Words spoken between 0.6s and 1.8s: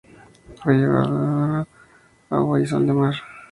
Lleva levadura,